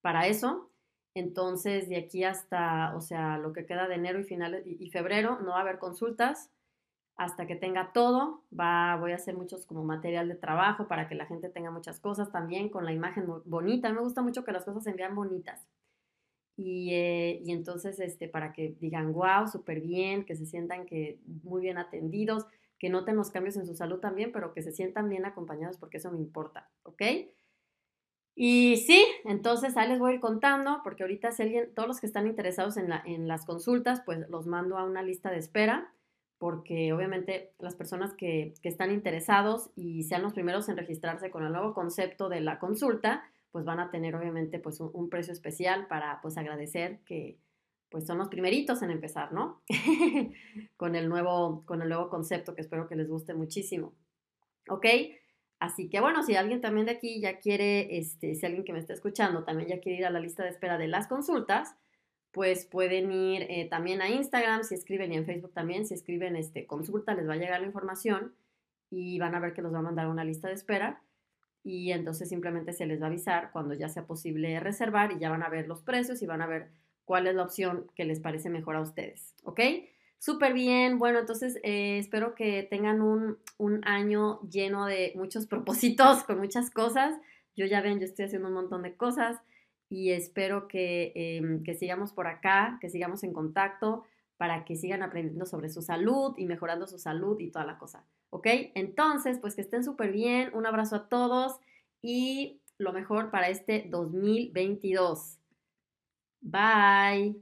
para 0.00 0.26
eso. 0.26 0.70
Entonces, 1.14 1.88
de 1.88 1.96
aquí 1.96 2.24
hasta, 2.24 2.94
o 2.96 3.00
sea, 3.00 3.38
lo 3.38 3.52
que 3.52 3.66
queda 3.66 3.86
de 3.86 3.94
enero 3.94 4.18
y 4.18 4.24
finales 4.24 4.64
y, 4.66 4.90
febrero, 4.90 5.38
no 5.40 5.50
va 5.50 5.58
a 5.58 5.62
haber 5.62 5.78
consultas. 5.78 6.50
Hasta 7.16 7.46
que 7.46 7.54
tenga 7.54 7.92
todo, 7.92 8.42
va, 8.58 8.96
voy 8.96 9.12
a 9.12 9.16
hacer 9.16 9.36
muchos 9.36 9.66
como 9.66 9.84
material 9.84 10.28
de 10.28 10.34
trabajo 10.34 10.88
para 10.88 11.06
que 11.08 11.14
la 11.14 11.26
gente 11.26 11.48
tenga 11.48 11.70
muchas 11.70 12.00
cosas 12.00 12.32
también 12.32 12.68
con 12.68 12.84
la 12.84 12.92
imagen 12.92 13.26
bonita. 13.44 13.92
me 13.92 14.00
gusta 14.00 14.20
mucho 14.20 14.44
que 14.44 14.50
las 14.50 14.64
cosas 14.64 14.82
se 14.82 14.92
vean 14.92 15.14
bonitas. 15.14 15.64
Y, 16.56 16.92
eh, 16.92 17.40
y, 17.44 17.52
entonces, 17.52 18.00
este, 18.00 18.28
para 18.28 18.52
que 18.52 18.76
digan, 18.80 19.12
wow, 19.12 19.46
súper 19.46 19.80
bien, 19.80 20.24
que 20.24 20.34
se 20.34 20.46
sientan 20.46 20.86
que 20.86 21.20
muy 21.44 21.62
bien 21.62 21.78
atendidos, 21.78 22.46
que 22.84 22.90
noten 22.90 23.16
los 23.16 23.30
cambios 23.30 23.56
en 23.56 23.64
su 23.64 23.74
salud 23.74 23.98
también, 23.98 24.30
pero 24.30 24.52
que 24.52 24.60
se 24.60 24.70
sientan 24.70 25.08
bien 25.08 25.24
acompañados 25.24 25.78
porque 25.78 25.96
eso 25.96 26.12
me 26.12 26.18
importa, 26.18 26.68
¿ok? 26.82 27.00
Y 28.34 28.76
sí, 28.76 29.02
entonces 29.24 29.74
ahí 29.78 29.88
les 29.88 29.98
voy 29.98 30.12
a 30.12 30.14
ir 30.16 30.20
contando, 30.20 30.82
porque 30.84 31.02
ahorita 31.02 31.32
si 31.32 31.44
alguien, 31.44 31.72
todos 31.74 31.88
los 31.88 31.98
que 31.98 32.06
están 32.06 32.26
interesados 32.26 32.76
en, 32.76 32.90
la, 32.90 33.02
en 33.06 33.26
las 33.26 33.46
consultas, 33.46 34.02
pues 34.04 34.28
los 34.28 34.46
mando 34.46 34.76
a 34.76 34.84
una 34.84 35.02
lista 35.02 35.30
de 35.30 35.38
espera, 35.38 35.94
porque 36.36 36.92
obviamente 36.92 37.54
las 37.58 37.74
personas 37.74 38.12
que, 38.12 38.52
están 38.62 38.90
interesados 38.90 39.70
y 39.76 40.02
sean 40.02 40.20
los 40.20 40.34
primeros 40.34 40.68
en 40.68 40.76
registrarse 40.76 41.30
con 41.30 41.42
el 41.46 41.52
nuevo 41.52 41.72
concepto 41.72 42.28
de 42.28 42.42
la 42.42 42.58
consulta, 42.58 43.24
pues 43.50 43.64
van 43.64 43.80
a 43.80 43.90
tener 43.90 44.14
obviamente 44.14 44.58
pues 44.58 44.78
un, 44.78 45.08
precio 45.08 45.32
especial 45.32 45.86
para 45.86 46.20
pues 46.20 46.36
agradecer 46.36 46.98
que 47.06 47.38
pues 47.90 48.06
son 48.06 48.18
los 48.18 48.28
primeritos 48.28 48.82
en 48.82 48.90
empezar, 48.90 49.32
¿no? 49.32 49.62
con, 50.76 50.94
el 50.96 51.08
nuevo, 51.08 51.64
con 51.64 51.82
el 51.82 51.88
nuevo 51.88 52.08
concepto 52.08 52.54
que 52.54 52.62
espero 52.62 52.88
que 52.88 52.96
les 52.96 53.08
guste 53.08 53.34
muchísimo. 53.34 53.94
¿Ok? 54.68 54.86
Así 55.58 55.88
que 55.88 56.00
bueno, 56.00 56.22
si 56.22 56.36
alguien 56.36 56.60
también 56.60 56.86
de 56.86 56.92
aquí 56.92 57.20
ya 57.20 57.38
quiere, 57.38 57.96
este, 57.96 58.34
si 58.34 58.44
alguien 58.44 58.64
que 58.64 58.72
me 58.72 58.78
está 58.78 58.92
escuchando 58.92 59.44
también 59.44 59.68
ya 59.68 59.80
quiere 59.80 59.98
ir 59.98 60.06
a 60.06 60.10
la 60.10 60.20
lista 60.20 60.42
de 60.42 60.50
espera 60.50 60.78
de 60.78 60.88
las 60.88 61.06
consultas, 61.06 61.76
pues 62.32 62.66
pueden 62.66 63.12
ir 63.12 63.46
eh, 63.48 63.68
también 63.70 64.02
a 64.02 64.08
Instagram, 64.08 64.64
si 64.64 64.74
escriben 64.74 65.12
y 65.12 65.16
en 65.16 65.24
Facebook 65.24 65.52
también, 65.52 65.86
si 65.86 65.94
escriben 65.94 66.34
este, 66.34 66.66
consulta, 66.66 67.14
les 67.14 67.28
va 67.28 67.34
a 67.34 67.36
llegar 67.36 67.60
la 67.60 67.66
información 67.66 68.34
y 68.90 69.18
van 69.18 69.34
a 69.34 69.40
ver 69.40 69.54
que 69.54 69.62
los 69.62 69.72
va 69.72 69.78
a 69.78 69.82
mandar 69.82 70.08
una 70.08 70.24
lista 70.24 70.48
de 70.48 70.54
espera 70.54 71.00
y 71.62 71.92
entonces 71.92 72.28
simplemente 72.28 72.72
se 72.72 72.86
les 72.86 73.00
va 73.00 73.06
a 73.06 73.08
avisar 73.08 73.50
cuando 73.52 73.74
ya 73.74 73.88
sea 73.88 74.06
posible 74.06 74.60
reservar 74.60 75.12
y 75.12 75.18
ya 75.18 75.30
van 75.30 75.42
a 75.42 75.48
ver 75.48 75.66
los 75.66 75.82
precios 75.82 76.20
y 76.22 76.26
van 76.26 76.42
a 76.42 76.46
ver 76.46 76.70
cuál 77.04 77.26
es 77.26 77.34
la 77.34 77.42
opción 77.42 77.86
que 77.94 78.04
les 78.04 78.20
parece 78.20 78.50
mejor 78.50 78.76
a 78.76 78.80
ustedes, 78.80 79.34
¿ok? 79.44 79.60
Súper 80.18 80.54
bien, 80.54 80.98
bueno, 80.98 81.18
entonces 81.18 81.58
eh, 81.62 81.98
espero 81.98 82.34
que 82.34 82.62
tengan 82.62 83.02
un, 83.02 83.38
un 83.58 83.86
año 83.86 84.40
lleno 84.42 84.86
de 84.86 85.12
muchos 85.16 85.46
propósitos, 85.48 86.24
con 86.24 86.38
muchas 86.38 86.70
cosas. 86.70 87.14
Yo 87.56 87.66
ya 87.66 87.80
ven, 87.80 88.00
yo 88.00 88.06
estoy 88.06 88.24
haciendo 88.24 88.48
un 88.48 88.54
montón 88.54 88.82
de 88.82 88.96
cosas 88.96 89.38
y 89.88 90.10
espero 90.10 90.66
em, 90.72 91.62
que, 91.62 91.74
sigamos 91.74 92.12
por 92.12 92.26
acá, 92.26 92.78
que 92.80 92.90
sigamos 92.90 93.22
en 93.22 93.32
contacto 93.32 94.04
para 94.36 94.64
que 94.64 94.76
sigan 94.76 95.02
aprendiendo 95.02 95.46
sobre 95.46 95.68
su 95.68 95.82
salud 95.82 96.34
y 96.36 96.46
mejorando 96.46 96.86
su 96.86 96.98
salud 96.98 97.38
y 97.38 97.50
toda 97.50 97.64
la 97.64 97.78
cosa. 97.78 98.04
¿Ok? 98.30 98.46
Entonces, 98.74 99.38
pues 99.38 99.54
que 99.54 99.60
estén 99.60 99.84
súper 99.84 100.10
bien. 100.10 100.50
Un 100.54 100.66
abrazo 100.66 100.96
a 100.96 101.08
todos 101.08 101.60
y 102.02 102.60
lo 102.78 102.92
mejor 102.92 103.30
para 103.30 103.48
este 103.48 103.86
2022. 103.88 105.38
Bye. 106.44 107.34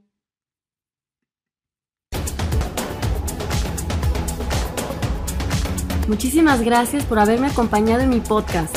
Muchísimas 6.07 6.61
gracias 6.61 7.03
por 7.05 7.19
haberme 7.19 7.47
acompañado 7.47 8.01
en 8.01 8.09
mi 8.09 8.21
podcast. 8.21 8.75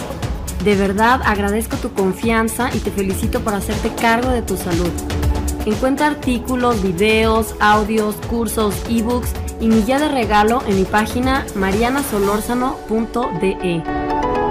De 0.65 0.75
verdad 0.75 1.21
agradezco 1.25 1.77
tu 1.77 1.93
confianza 1.93 2.71
y 2.75 2.79
te 2.79 2.91
felicito 2.91 3.41
por 3.41 3.55
hacerte 3.55 3.95
cargo 3.95 4.31
de 4.31 4.43
tu 4.43 4.57
salud. 4.57 4.91
Encuentra 5.65 6.09
artículos, 6.09 6.83
videos, 6.83 7.55
audios, 7.61 8.17
cursos, 8.29 8.75
ebooks 8.89 9.33
y 9.61 9.69
mi 9.69 9.83
guía 9.83 10.01
de 10.01 10.09
regalo 10.09 10.63
en 10.67 10.77
mi 10.77 10.85
página 10.85 11.47
marianasolorzano.de. 11.55 13.83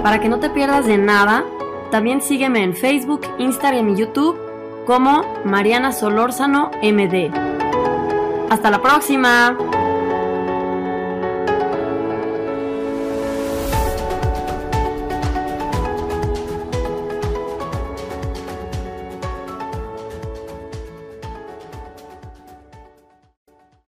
Para 0.02 0.20
que 0.20 0.28
no 0.28 0.38
te 0.38 0.50
pierdas 0.50 0.86
de 0.86 0.98
nada, 0.98 1.44
también 1.90 2.22
sígueme 2.22 2.62
en 2.62 2.74
Facebook, 2.74 3.22
Instagram 3.38 3.88
y 3.90 3.96
YouTube 3.96 4.45
como 4.86 5.22
Mariana 5.44 5.92
Solórzano 5.92 6.70
MD. 6.80 7.30
Hasta 8.48 8.70
la 8.70 8.80
próxima. 8.80 9.75